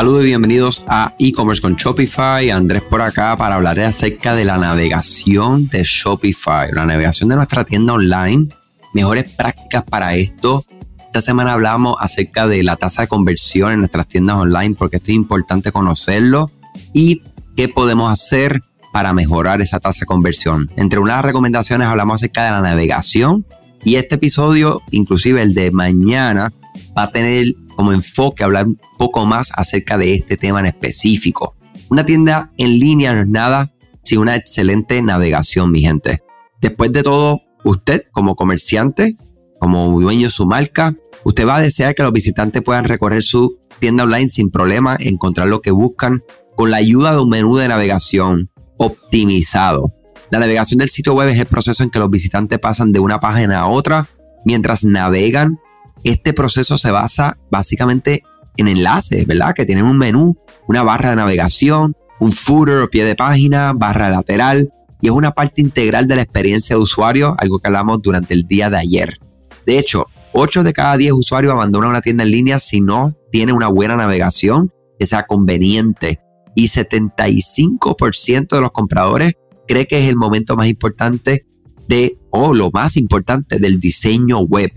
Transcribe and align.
Saludos 0.00 0.22
y 0.22 0.28
bienvenidos 0.28 0.82
a 0.88 1.14
e-commerce 1.18 1.60
con 1.60 1.76
Shopify. 1.76 2.48
Andrés 2.48 2.80
por 2.80 3.02
acá 3.02 3.36
para 3.36 3.56
hablar 3.56 3.78
acerca 3.80 4.34
de 4.34 4.46
la 4.46 4.56
navegación 4.56 5.68
de 5.68 5.82
Shopify, 5.84 6.72
la 6.72 6.86
navegación 6.86 7.28
de 7.28 7.36
nuestra 7.36 7.66
tienda 7.66 7.92
online. 7.92 8.48
Mejores 8.94 9.30
prácticas 9.34 9.84
para 9.84 10.14
esto. 10.14 10.64
Esta 11.04 11.20
semana 11.20 11.52
hablamos 11.52 11.96
acerca 12.00 12.48
de 12.48 12.62
la 12.62 12.76
tasa 12.76 13.02
de 13.02 13.08
conversión 13.08 13.72
en 13.72 13.80
nuestras 13.80 14.08
tiendas 14.08 14.36
online 14.36 14.74
porque 14.74 14.96
esto 14.96 15.10
es 15.10 15.16
importante 15.16 15.70
conocerlo 15.70 16.50
y 16.94 17.22
qué 17.54 17.68
podemos 17.68 18.10
hacer 18.10 18.62
para 18.94 19.12
mejorar 19.12 19.60
esa 19.60 19.80
tasa 19.80 20.00
de 20.00 20.06
conversión. 20.06 20.70
Entre 20.76 20.98
unas 20.98 21.22
recomendaciones 21.22 21.86
hablamos 21.86 22.14
acerca 22.14 22.46
de 22.46 22.52
la 22.52 22.62
navegación 22.62 23.44
y 23.84 23.96
este 23.96 24.14
episodio, 24.14 24.80
inclusive 24.92 25.42
el 25.42 25.52
de 25.52 25.70
mañana, 25.72 26.54
va 26.96 27.02
a 27.02 27.10
tener 27.10 27.54
como 27.80 27.94
enfoque 27.94 28.44
hablar 28.44 28.66
un 28.66 28.78
poco 28.98 29.24
más 29.24 29.52
acerca 29.54 29.96
de 29.96 30.12
este 30.12 30.36
tema 30.36 30.60
en 30.60 30.66
específico. 30.66 31.56
Una 31.88 32.04
tienda 32.04 32.52
en 32.58 32.78
línea 32.78 33.14
no 33.14 33.20
es 33.20 33.26
nada 33.26 33.72
sin 34.02 34.18
una 34.18 34.36
excelente 34.36 35.00
navegación, 35.00 35.70
mi 35.72 35.80
gente. 35.80 36.22
Después 36.60 36.92
de 36.92 37.02
todo, 37.02 37.40
usted 37.64 38.02
como 38.12 38.36
comerciante, 38.36 39.16
como 39.58 39.98
dueño 39.98 40.26
de 40.26 40.30
su 40.30 40.44
marca, 40.44 40.94
usted 41.24 41.48
va 41.48 41.56
a 41.56 41.62
desear 41.62 41.94
que 41.94 42.02
los 42.02 42.12
visitantes 42.12 42.60
puedan 42.62 42.84
recorrer 42.84 43.22
su 43.22 43.58
tienda 43.78 44.04
online 44.04 44.28
sin 44.28 44.50
problema, 44.50 44.98
encontrar 45.00 45.48
lo 45.48 45.62
que 45.62 45.70
buscan 45.70 46.22
con 46.56 46.70
la 46.70 46.76
ayuda 46.76 47.12
de 47.12 47.20
un 47.22 47.30
menú 47.30 47.56
de 47.56 47.68
navegación 47.68 48.50
optimizado. 48.76 49.94
La 50.30 50.38
navegación 50.38 50.76
del 50.76 50.90
sitio 50.90 51.14
web 51.14 51.30
es 51.30 51.38
el 51.38 51.46
proceso 51.46 51.82
en 51.82 51.88
que 51.88 51.98
los 51.98 52.10
visitantes 52.10 52.58
pasan 52.58 52.92
de 52.92 53.00
una 53.00 53.20
página 53.20 53.60
a 53.60 53.68
otra 53.68 54.06
mientras 54.44 54.84
navegan 54.84 55.58
este 56.04 56.32
proceso 56.32 56.78
se 56.78 56.90
basa 56.90 57.38
básicamente 57.50 58.22
en 58.56 58.68
enlaces, 58.68 59.26
¿verdad? 59.26 59.54
Que 59.54 59.66
tienen 59.66 59.84
un 59.84 59.98
menú, 59.98 60.36
una 60.66 60.82
barra 60.82 61.10
de 61.10 61.16
navegación, 61.16 61.96
un 62.20 62.32
footer 62.32 62.78
o 62.78 62.90
pie 62.90 63.04
de 63.04 63.16
página, 63.16 63.72
barra 63.72 64.10
lateral, 64.10 64.72
y 65.00 65.06
es 65.06 65.12
una 65.12 65.32
parte 65.32 65.62
integral 65.62 66.06
de 66.06 66.16
la 66.16 66.22
experiencia 66.22 66.76
de 66.76 66.82
usuario, 66.82 67.34
algo 67.38 67.58
que 67.58 67.68
hablamos 67.68 68.02
durante 68.02 68.34
el 68.34 68.46
día 68.46 68.68
de 68.68 68.76
ayer. 68.76 69.18
De 69.66 69.78
hecho, 69.78 70.06
8 70.32 70.62
de 70.62 70.72
cada 70.72 70.96
10 70.96 71.12
usuarios 71.12 71.52
abandonan 71.52 71.90
una 71.90 72.02
tienda 72.02 72.22
en 72.22 72.30
línea 72.30 72.58
si 72.58 72.80
no 72.80 73.16
tiene 73.30 73.52
una 73.52 73.68
buena 73.68 73.96
navegación 73.96 74.72
que 74.98 75.06
sea 75.06 75.26
conveniente. 75.26 76.20
Y 76.54 76.68
75% 76.68 78.48
de 78.48 78.60
los 78.60 78.72
compradores 78.72 79.34
cree 79.66 79.86
que 79.86 80.02
es 80.02 80.08
el 80.08 80.16
momento 80.16 80.56
más 80.56 80.66
importante 80.66 81.46
de, 81.88 82.18
o 82.30 82.54
lo 82.54 82.70
más 82.70 82.96
importante 82.96 83.58
del 83.58 83.80
diseño 83.80 84.40
web. 84.40 84.70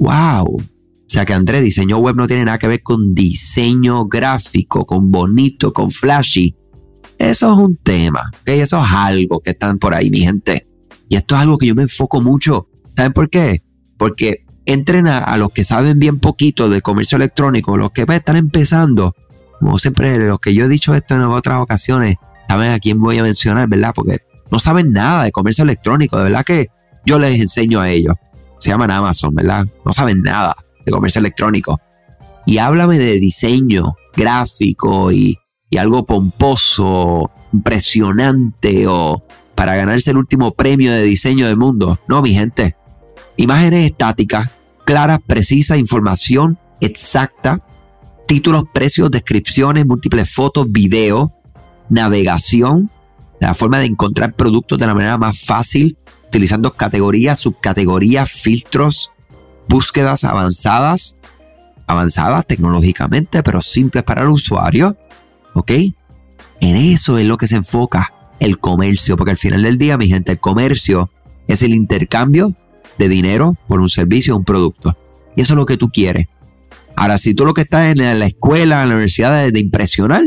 ¡Wow! 0.00 0.56
O 0.56 1.12
sea 1.12 1.26
que 1.26 1.34
Andrés, 1.34 1.62
diseño 1.62 1.98
web 1.98 2.16
no 2.16 2.26
tiene 2.26 2.46
nada 2.46 2.58
que 2.58 2.66
ver 2.66 2.82
con 2.82 3.14
diseño 3.14 4.06
gráfico, 4.06 4.86
con 4.86 5.10
bonito, 5.10 5.72
con 5.72 5.90
flashy. 5.90 6.56
Eso 7.18 7.52
es 7.52 7.58
un 7.58 7.76
tema, 7.76 8.30
¿ok? 8.40 8.48
Eso 8.48 8.82
es 8.82 8.90
algo 8.90 9.40
que 9.40 9.50
están 9.50 9.78
por 9.78 9.94
ahí, 9.94 10.08
mi 10.08 10.20
gente. 10.20 10.66
Y 11.08 11.16
esto 11.16 11.34
es 11.34 11.42
algo 11.42 11.58
que 11.58 11.66
yo 11.66 11.74
me 11.74 11.82
enfoco 11.82 12.22
mucho. 12.22 12.68
¿Saben 12.96 13.12
por 13.12 13.28
qué? 13.28 13.62
Porque 13.98 14.46
entrena 14.64 15.18
a, 15.18 15.36
los 15.36 15.50
que 15.50 15.64
saben 15.64 15.98
bien 15.98 16.18
poquito 16.18 16.70
de 16.70 16.80
comercio 16.80 17.16
electrónico, 17.16 17.76
los 17.76 17.90
que 17.90 18.06
están 18.08 18.36
empezando. 18.36 19.14
Como 19.58 19.78
siempre, 19.78 20.16
los 20.16 20.40
que 20.40 20.54
yo 20.54 20.64
he 20.64 20.68
dicho 20.68 20.94
esto 20.94 21.14
en 21.14 21.22
otras 21.22 21.60
ocasiones, 21.60 22.16
saben 22.48 22.70
a 22.72 22.78
quién 22.78 22.98
voy 22.98 23.18
a 23.18 23.22
mencionar, 23.22 23.68
¿verdad? 23.68 23.92
Porque 23.94 24.18
no 24.50 24.58
saben 24.58 24.92
nada 24.92 25.24
de 25.24 25.32
comercio 25.32 25.64
electrónico. 25.64 26.16
De 26.16 26.24
verdad 26.24 26.44
que 26.44 26.68
yo 27.04 27.18
les 27.18 27.38
enseño 27.38 27.80
a 27.80 27.90
ellos 27.90 28.14
se 28.60 28.70
llaman 28.70 28.90
Amazon, 28.90 29.34
¿verdad? 29.34 29.66
No 29.84 29.92
saben 29.92 30.22
nada 30.22 30.54
de 30.84 30.92
comercio 30.92 31.18
electrónico. 31.18 31.80
Y 32.46 32.58
háblame 32.58 32.98
de 32.98 33.18
diseño 33.18 33.96
gráfico 34.14 35.10
y, 35.10 35.38
algo 35.78 36.04
pomposo, 36.04 37.30
impresionante 37.52 38.86
o 38.86 39.24
para 39.54 39.76
ganarse 39.76 40.10
el 40.10 40.16
último 40.16 40.52
premio 40.52 40.92
de 40.92 41.02
diseño 41.02 41.46
del 41.46 41.56
mundo. 41.56 41.98
No, 42.08 42.22
mi 42.22 42.34
gente. 42.34 42.76
Imágenes 43.36 43.90
estáticas, 43.90 44.50
claras, 44.84 45.20
precisas, 45.26 45.78
información 45.78 46.58
exacta, 46.80 47.62
títulos, 48.26 48.64
precios, 48.72 49.10
descripciones, 49.10 49.86
múltiples 49.86 50.32
fotos, 50.32 50.70
video, 50.70 51.32
navegación, 51.88 52.90
la 53.40 53.54
forma 53.54 53.78
de 53.78 53.86
encontrar 53.86 54.34
productos 54.34 54.78
de 54.78 54.86
la 54.86 54.94
manera 54.94 55.18
más 55.18 55.40
fácil, 55.40 55.96
utilizando 56.26 56.74
categorías, 56.74 57.38
subcategorías, 57.40 58.30
filtros, 58.30 59.10
búsquedas 59.68 60.24
avanzadas, 60.24 61.16
avanzadas 61.86 62.46
tecnológicamente, 62.46 63.42
pero 63.42 63.60
simples 63.62 64.04
para 64.04 64.22
el 64.22 64.28
usuario. 64.28 64.96
¿Ok? 65.54 65.72
En 66.60 66.76
eso 66.76 67.18
es 67.18 67.24
lo 67.24 67.38
que 67.38 67.46
se 67.46 67.56
enfoca 67.56 68.12
el 68.38 68.58
comercio, 68.58 69.16
porque 69.16 69.32
al 69.32 69.38
final 69.38 69.62
del 69.62 69.78
día, 69.78 69.96
mi 69.96 70.08
gente, 70.08 70.32
el 70.32 70.40
comercio 70.40 71.10
es 71.48 71.62
el 71.62 71.74
intercambio 71.74 72.54
de 72.98 73.08
dinero 73.08 73.56
por 73.66 73.80
un 73.80 73.88
servicio 73.88 74.34
o 74.34 74.38
un 74.38 74.44
producto. 74.44 74.96
Y 75.34 75.40
eso 75.40 75.54
es 75.54 75.56
lo 75.56 75.66
que 75.66 75.78
tú 75.78 75.88
quieres. 75.88 76.26
Ahora, 76.94 77.16
si 77.16 77.34
tú 77.34 77.46
lo 77.46 77.54
que 77.54 77.62
estás 77.62 77.86
en 77.86 78.18
la 78.18 78.26
escuela, 78.26 78.82
en 78.82 78.90
la 78.90 78.94
universidad 78.96 79.42
de, 79.42 79.50
de 79.50 79.60
impresionar, 79.60 80.24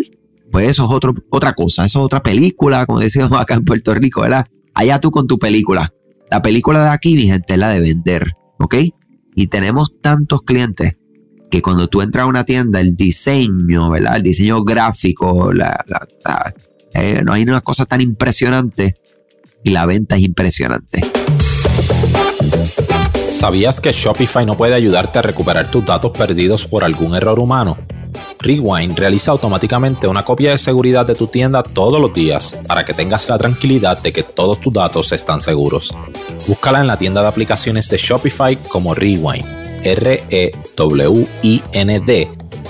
pues 0.54 0.70
eso 0.70 0.86
es 0.86 0.92
otro, 0.92 1.14
otra 1.30 1.54
cosa, 1.54 1.84
eso 1.84 2.00
es 2.00 2.06
otra 2.06 2.24
película, 2.24 2.86
como 2.86 3.00
decíamos 3.00 3.42
acá 3.42 3.56
en 3.56 3.66
Puerto 3.66 3.94
Rico, 3.94 4.22
¿verdad? 4.22 4.48
allá 4.74 5.00
tú 5.00 5.12
con 5.12 5.28
tu 5.28 5.38
película. 5.40 5.94
La 6.30 6.42
película 6.42 6.84
de 6.84 6.90
aquí, 6.90 7.16
mi 7.16 7.28
gente, 7.28 7.54
es 7.54 7.60
la 7.60 7.70
de 7.70 7.80
vender, 7.80 8.34
¿ok? 8.60 8.76
Y 9.36 9.48
tenemos 9.48 10.00
tantos 10.02 10.42
clientes 10.44 10.98
que 11.50 11.62
cuando 11.62 11.88
tú 11.88 12.02
entras 12.02 12.24
a 12.24 12.28
una 12.28 12.44
tienda, 12.44 12.80
el 12.80 12.96
diseño, 12.96 13.90
¿verdad? 13.90 14.18
El 14.18 14.24
diseño 14.24 14.64
gráfico, 14.64 15.54
la, 15.54 15.84
eh, 16.94 17.22
no 17.24 17.34
hay 17.34 17.44
una 17.44 17.62
cosa 17.62 17.86
tan 17.86 18.02
impresionante 18.02 18.96
y 19.64 19.72
la 19.72 19.86
venta 19.86 20.16
es 20.16 20.24
impresionante. 20.24 21.02
¿Sabías 23.28 23.82
que 23.82 23.92
Shopify 23.92 24.46
no 24.46 24.58
puede 24.58 24.74
ayudarte 24.74 25.20
a 25.20 25.22
recuperar 25.22 25.70
tus 25.70 25.86
datos 25.86 26.12
perdidos 26.12 26.66
por 26.66 26.84
algún 26.84 27.16
error 27.16 27.40
humano? 27.40 27.78
Rewind 28.44 28.98
realiza 28.98 29.32
automáticamente 29.32 30.06
una 30.08 30.24
copia 30.26 30.52
de 30.52 30.58
seguridad 30.58 31.06
de 31.06 31.16
tu 31.16 31.28
tienda 31.28 31.64
todos 31.64 32.00
los 32.00 32.14
días 32.14 32.58
para 32.68 32.84
que 32.84 32.94
tengas 32.94 33.30
la 33.30 33.38
tranquilidad 33.38 34.02
de 34.02 34.12
que 34.12 34.24
todos 34.24 34.60
tus 34.60 34.74
datos 34.74 35.14
están 35.14 35.42
seguros. 35.42 35.96
Búscala 36.46 36.82
en 36.82 36.88
la 36.88 36.98
tienda 36.98 37.22
de 37.22 37.30
aplicaciones 37.30 37.90
de 37.90 37.98
Shopify 37.98 38.58
como 38.68 38.94
Rewind, 38.94 39.46
R-E-W-I-N-D. 39.84 40.52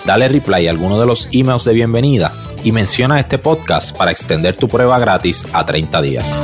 Dale 0.06 0.28
reply 0.28 0.68
a 0.68 0.72
alguno 0.72 1.00
de 1.00 1.08
los 1.08 1.28
emails 1.32 1.64
de 1.64 1.74
bienvenida 1.74 2.32
y 2.64 2.72
menciona 2.72 3.20
este 3.20 3.40
podcast 3.40 3.98
para 3.98 4.12
extender 4.12 4.56
tu 4.56 4.68
prueba 4.68 5.00
gratis 5.00 5.44
a 5.54 5.66
30 5.66 6.02
días. 6.02 6.40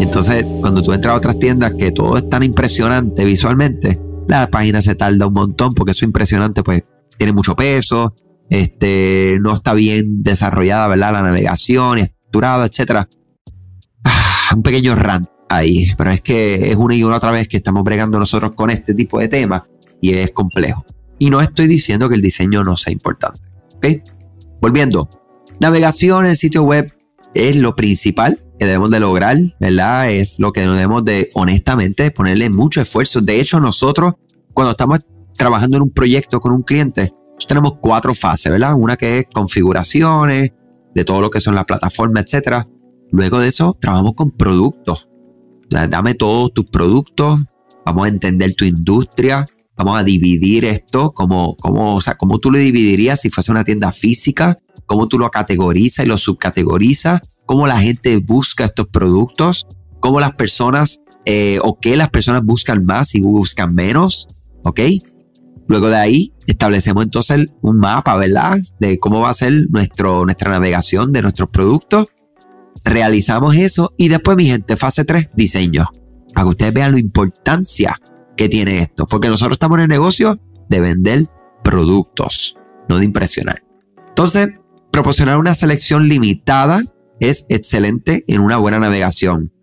Entonces, 0.00 0.44
cuando 0.60 0.82
tú 0.82 0.92
entras 0.92 1.14
a 1.14 1.16
otras 1.16 1.38
tiendas 1.38 1.72
que 1.78 1.90
todo 1.90 2.18
es 2.18 2.28
tan 2.28 2.42
impresionante 2.42 3.24
visualmente, 3.24 3.98
la 4.28 4.48
página 4.48 4.82
se 4.82 4.94
tarda 4.94 5.26
un 5.26 5.34
montón 5.34 5.72
porque 5.72 5.92
eso 5.92 6.04
impresionante, 6.04 6.62
pues 6.62 6.82
tiene 7.16 7.32
mucho 7.32 7.54
peso, 7.56 8.14
este, 8.50 9.38
no 9.40 9.54
está 9.54 9.74
bien 9.74 10.22
desarrollada, 10.22 10.88
¿verdad? 10.88 11.12
La 11.12 11.22
navegación, 11.22 11.98
estructurada, 11.98 12.66
etcétera. 12.66 13.08
Ah, 14.04 14.54
un 14.54 14.62
pequeño 14.62 14.94
rant 14.94 15.28
ahí, 15.48 15.92
pero 15.96 16.10
es 16.10 16.20
que 16.20 16.70
es 16.70 16.76
una 16.76 16.94
y 16.94 17.02
una 17.02 17.16
otra 17.16 17.32
vez 17.32 17.48
que 17.48 17.56
estamos 17.56 17.84
bregando 17.84 18.18
nosotros 18.18 18.52
con 18.54 18.70
este 18.70 18.94
tipo 18.94 19.18
de 19.18 19.28
temas 19.28 19.62
y 20.00 20.12
es 20.14 20.30
complejo. 20.32 20.84
Y 21.18 21.30
no 21.30 21.40
estoy 21.40 21.66
diciendo 21.66 22.08
que 22.08 22.16
el 22.16 22.22
diseño 22.22 22.64
no 22.64 22.76
sea 22.76 22.92
importante, 22.92 23.40
¿ok? 23.76 23.86
Volviendo, 24.60 25.08
navegación 25.60 26.24
en 26.24 26.30
el 26.30 26.36
sitio 26.36 26.62
web 26.62 26.92
es 27.34 27.56
lo 27.56 27.74
principal 27.74 28.40
que 28.58 28.66
debemos 28.66 28.90
de 28.90 29.00
lograr, 29.00 29.38
¿verdad? 29.60 30.10
Es 30.10 30.38
lo 30.38 30.52
que 30.52 30.60
debemos 30.60 31.04
de, 31.04 31.30
honestamente, 31.34 32.10
ponerle 32.10 32.50
mucho 32.50 32.80
esfuerzo. 32.80 33.20
De 33.20 33.40
hecho, 33.40 33.60
nosotros, 33.60 34.14
cuando 34.52 34.72
estamos 34.72 35.00
trabajando 35.36 35.76
en 35.76 35.82
un 35.82 35.90
proyecto 35.90 36.40
con 36.40 36.52
un 36.52 36.62
cliente, 36.62 37.12
tenemos 37.46 37.74
cuatro 37.80 38.14
fases, 38.14 38.50
¿verdad? 38.50 38.74
Una 38.76 38.96
que 38.96 39.18
es 39.18 39.26
configuraciones, 39.32 40.52
de 40.94 41.04
todo 41.04 41.20
lo 41.20 41.30
que 41.30 41.40
son 41.40 41.54
las 41.54 41.64
plataformas, 41.64 42.24
etcétera. 42.24 42.68
Luego 43.10 43.38
de 43.40 43.48
eso, 43.48 43.76
trabajamos 43.80 44.14
con 44.14 44.30
productos. 44.30 45.08
dame 45.68 46.14
todos 46.14 46.52
tus 46.52 46.66
productos, 46.66 47.40
vamos 47.84 48.06
a 48.06 48.08
entender 48.08 48.54
tu 48.54 48.64
industria, 48.64 49.46
vamos 49.76 49.98
a 49.98 50.04
dividir 50.04 50.64
esto 50.64 51.12
como, 51.12 51.56
como, 51.56 51.96
o 51.96 52.00
sea, 52.00 52.16
como 52.16 52.38
tú 52.38 52.50
lo 52.50 52.58
dividirías 52.58 53.20
si 53.20 53.30
fuese 53.30 53.50
una 53.50 53.64
tienda 53.64 53.90
física, 53.92 54.58
cómo 54.86 55.08
tú 55.08 55.18
lo 55.18 55.30
categorizas 55.30 56.04
y 56.04 56.08
lo 56.08 56.18
subcategorizas, 56.18 57.20
cómo 57.46 57.66
la 57.66 57.80
gente 57.80 58.16
busca 58.18 58.66
estos 58.66 58.86
productos, 58.88 59.66
cómo 60.00 60.20
las 60.20 60.34
personas 60.34 61.00
eh, 61.24 61.58
o 61.62 61.78
qué 61.80 61.96
las 61.96 62.10
personas 62.10 62.44
buscan 62.44 62.84
más 62.84 63.14
y 63.14 63.20
buscan 63.20 63.74
menos, 63.74 64.28
¿ok? 64.62 64.80
Luego 65.66 65.88
de 65.88 65.96
ahí 65.96 66.32
establecemos 66.46 67.04
entonces 67.04 67.46
un 67.62 67.78
mapa, 67.78 68.16
¿verdad? 68.16 68.58
De 68.78 68.98
cómo 68.98 69.20
va 69.20 69.30
a 69.30 69.34
ser 69.34 69.52
nuestro, 69.70 70.24
nuestra 70.24 70.50
navegación 70.50 71.12
de 71.12 71.22
nuestros 71.22 71.48
productos. 71.48 72.06
Realizamos 72.84 73.56
eso 73.56 73.94
y 73.96 74.08
después, 74.08 74.36
mi 74.36 74.46
gente, 74.46 74.76
fase 74.76 75.04
3, 75.04 75.30
diseño. 75.34 75.88
Para 76.34 76.44
que 76.44 76.50
ustedes 76.50 76.74
vean 76.74 76.92
la 76.92 77.00
importancia 77.00 77.98
que 78.36 78.48
tiene 78.48 78.78
esto. 78.78 79.06
Porque 79.06 79.28
nosotros 79.28 79.56
estamos 79.56 79.78
en 79.78 79.84
el 79.84 79.88
negocio 79.88 80.38
de 80.68 80.80
vender 80.80 81.28
productos. 81.62 82.56
no 82.88 82.98
de 82.98 83.06
impresionar. 83.06 83.62
Entonces, 84.08 84.48
proporcionar 84.92 85.38
una 85.38 85.54
selección 85.54 86.06
limitada 86.06 86.82
es 87.18 87.46
excelente 87.48 88.24
en 88.28 88.42
una 88.42 88.58
buena 88.58 88.78
navegación. 88.78 89.53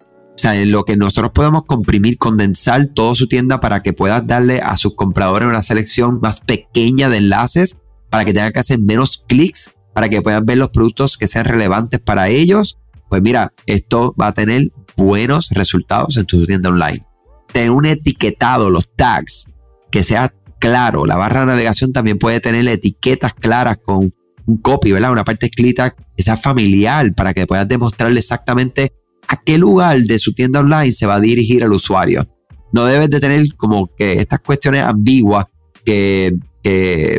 Sea, 0.41 0.59
en 0.59 0.71
lo 0.71 0.85
que 0.85 0.97
nosotros 0.97 1.33
podemos 1.35 1.65
comprimir, 1.65 2.17
condensar 2.17 2.88
toda 2.95 3.13
su 3.13 3.27
tienda 3.27 3.59
para 3.59 3.83
que 3.83 3.93
puedas 3.93 4.25
darle 4.25 4.59
a 4.59 4.75
sus 4.75 4.95
compradores 4.95 5.47
una 5.47 5.61
selección 5.61 6.17
más 6.19 6.39
pequeña 6.39 7.09
de 7.09 7.17
enlaces, 7.17 7.77
para 8.09 8.25
que 8.25 8.33
tengan 8.33 8.51
que 8.51 8.57
hacer 8.57 8.79
menos 8.79 9.23
clics, 9.27 9.71
para 9.93 10.09
que 10.09 10.19
puedan 10.23 10.43
ver 10.47 10.57
los 10.57 10.69
productos 10.69 11.19
que 11.19 11.27
sean 11.27 11.45
relevantes 11.45 11.99
para 11.99 12.29
ellos. 12.29 12.79
Pues 13.07 13.21
mira, 13.21 13.53
esto 13.67 14.15
va 14.19 14.29
a 14.29 14.33
tener 14.33 14.71
buenos 14.97 15.51
resultados 15.51 16.17
en 16.17 16.25
tu 16.25 16.43
tienda 16.47 16.69
online. 16.69 17.05
Tener 17.53 17.69
un 17.69 17.85
etiquetado, 17.85 18.71
los 18.71 18.89
tags, 18.95 19.45
que 19.91 20.01
sea 20.01 20.33
claro. 20.57 21.05
La 21.05 21.17
barra 21.17 21.41
de 21.41 21.45
navegación 21.45 21.93
también 21.93 22.17
puede 22.17 22.39
tener 22.39 22.67
etiquetas 22.67 23.35
claras 23.35 23.77
con 23.77 24.11
un 24.47 24.57
copy, 24.57 24.91
¿verdad? 24.91 25.11
Una 25.11 25.23
parte 25.23 25.45
escrita 25.45 25.91
que 25.91 26.23
sea 26.23 26.35
familiar 26.35 27.13
para 27.13 27.35
que 27.35 27.45
puedas 27.45 27.67
demostrarle 27.67 28.21
exactamente 28.21 28.91
a 29.31 29.37
qué 29.37 29.57
lugar 29.57 29.97
de 30.01 30.19
su 30.19 30.33
tienda 30.33 30.59
online 30.59 30.91
se 30.91 31.05
va 31.05 31.15
a 31.15 31.19
dirigir 31.21 31.63
el 31.63 31.71
usuario. 31.71 32.27
No 32.73 32.83
debes 32.83 33.09
de 33.09 33.21
tener 33.21 33.55
como 33.55 33.89
que 33.95 34.19
estas 34.19 34.41
cuestiones 34.41 34.83
ambiguas 34.83 35.45
que, 35.85 36.37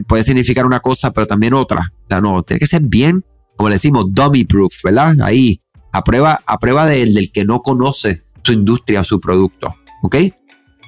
puede 0.06 0.22
significar 0.22 0.66
una 0.66 0.78
cosa 0.80 1.10
pero 1.10 1.26
también 1.26 1.54
otra. 1.54 1.90
O 2.04 2.08
sea, 2.08 2.20
no, 2.20 2.42
tiene 2.42 2.60
que 2.60 2.66
ser 2.66 2.82
bien, 2.82 3.24
como 3.56 3.70
le 3.70 3.76
decimos, 3.76 4.04
dummy 4.10 4.44
proof, 4.44 4.82
¿verdad? 4.84 5.16
Ahí, 5.22 5.62
a 5.90 6.04
prueba, 6.04 6.38
a 6.46 6.58
prueba 6.58 6.86
del 6.86 7.32
que 7.32 7.46
no 7.46 7.62
conoce 7.62 8.24
su 8.44 8.52
industria 8.52 9.00
o 9.00 9.04
su 9.04 9.18
producto, 9.18 9.74
¿ok? 10.02 10.16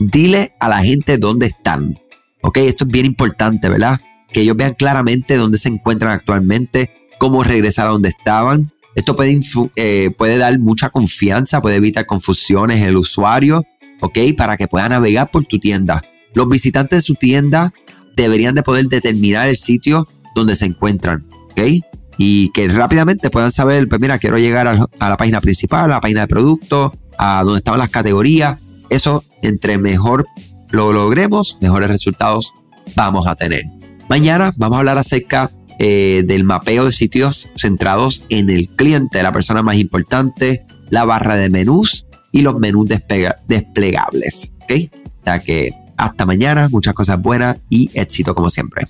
Dile 0.00 0.54
a 0.60 0.68
la 0.68 0.82
gente 0.82 1.16
dónde 1.16 1.46
están, 1.46 1.98
¿ok? 2.42 2.58
Esto 2.58 2.84
es 2.84 2.90
bien 2.90 3.06
importante, 3.06 3.70
¿verdad? 3.70 3.98
Que 4.30 4.42
ellos 4.42 4.58
vean 4.58 4.74
claramente 4.74 5.36
dónde 5.36 5.56
se 5.56 5.70
encuentran 5.70 6.12
actualmente, 6.12 6.90
cómo 7.18 7.42
regresar 7.42 7.86
a 7.86 7.92
donde 7.92 8.10
estaban, 8.10 8.73
esto 8.94 9.17
puede, 9.17 9.41
eh, 9.76 10.11
puede 10.17 10.38
dar 10.38 10.58
mucha 10.58 10.91
confianza, 10.91 11.61
puede 11.61 11.76
evitar 11.76 12.06
confusiones 12.06 12.79
en 12.79 12.85
el 12.85 12.96
usuario, 12.96 13.64
¿ok? 14.00 14.19
Para 14.37 14.56
que 14.56 14.69
pueda 14.69 14.88
navegar 14.88 15.31
por 15.31 15.44
tu 15.44 15.58
tienda. 15.58 16.02
Los 16.35 16.49
visitantes 16.49 16.99
de 16.99 17.02
su 17.02 17.14
tienda 17.14 17.73
deberían 18.17 18.55
de 18.55 18.62
poder 18.62 18.87
determinar 18.87 19.49
el 19.49 19.56
sitio 19.56 20.06
donde 20.35 20.56
se 20.56 20.67
encuentran, 20.67 21.26
¿ok? 21.50 21.61
Y 22.17 22.50
que 22.50 22.69
rápidamente 22.69 23.31
puedan 23.31 23.50
saber, 23.50 23.88
pues 23.88 24.00
mira, 24.00 24.19
quiero 24.19 24.38
llegar 24.38 24.69
a, 24.69 24.87
a 24.99 25.08
la 25.08 25.17
página 25.17 25.41
principal, 25.41 25.85
a 25.85 25.94
la 25.94 26.00
página 26.00 26.23
de 26.23 26.29
producto, 26.29 26.93
a 27.19 27.43
donde 27.43 27.58
estaban 27.58 27.81
las 27.81 27.91
categorías. 27.91 28.58
Eso, 28.91 29.25
entre 29.43 29.79
mejor 29.79 30.26
lo 30.70 30.93
logremos, 30.93 31.58
mejores 31.61 31.88
resultados 31.88 32.52
vamos 32.94 33.26
a 33.26 33.35
tener. 33.35 33.64
Mañana 34.08 34.52
vamos 34.56 34.76
a 34.76 34.79
hablar 34.81 34.99
acerca 34.99 35.50
eh, 35.78 36.22
del 36.26 36.44
mapeo 36.44 36.84
de 36.84 36.92
sitios 36.92 37.48
centrados 37.56 38.24
en 38.28 38.50
el 38.50 38.68
cliente, 38.68 39.22
la 39.22 39.32
persona 39.32 39.62
más 39.62 39.76
importante, 39.76 40.64
la 40.90 41.04
barra 41.04 41.36
de 41.36 41.50
menús 41.50 42.06
y 42.32 42.42
los 42.42 42.58
menús 42.58 42.88
desplegables. 42.88 44.52
¿ok? 44.62 44.72
Ya 45.24 45.38
que 45.38 45.72
hasta 45.96 46.26
mañana, 46.26 46.68
muchas 46.70 46.94
cosas 46.94 47.20
buenas 47.20 47.58
y 47.68 47.90
éxito 47.94 48.34
como 48.34 48.50
siempre. 48.50 48.88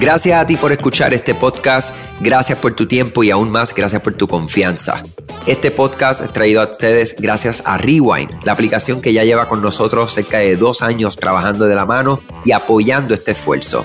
Gracias 0.00 0.40
a 0.40 0.46
ti 0.46 0.56
por 0.56 0.72
escuchar 0.72 1.12
este 1.12 1.34
podcast, 1.34 1.94
gracias 2.20 2.58
por 2.58 2.74
tu 2.74 2.88
tiempo 2.88 3.22
y 3.22 3.30
aún 3.30 3.50
más 3.50 3.74
gracias 3.74 4.00
por 4.00 4.14
tu 4.14 4.26
confianza. 4.26 5.02
Este 5.46 5.70
podcast 5.70 6.22
es 6.22 6.32
traído 6.32 6.62
a 6.62 6.70
ustedes 6.70 7.14
gracias 7.18 7.62
a 7.66 7.76
Rewind, 7.76 8.30
la 8.44 8.52
aplicación 8.52 9.02
que 9.02 9.12
ya 9.12 9.24
lleva 9.24 9.46
con 9.46 9.60
nosotros 9.60 10.12
cerca 10.12 10.38
de 10.38 10.56
dos 10.56 10.80
años 10.80 11.16
trabajando 11.16 11.66
de 11.66 11.74
la 11.74 11.84
mano 11.84 12.22
y 12.46 12.52
apoyando 12.52 13.12
este 13.12 13.32
esfuerzo. 13.32 13.84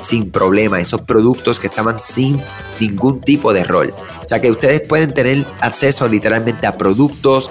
sin 0.00 0.30
problema, 0.30 0.80
esos 0.80 1.02
productos 1.02 1.60
que 1.60 1.66
estaban 1.66 1.98
sin 1.98 2.42
ningún 2.78 3.20
tipo 3.20 3.52
de 3.52 3.60
error. 3.60 3.94
O 4.24 4.28
sea 4.28 4.40
que 4.40 4.50
ustedes 4.50 4.80
pueden 4.82 5.12
tener 5.12 5.46
acceso 5.60 6.08
literalmente 6.08 6.66
a 6.66 6.76
productos, 6.76 7.50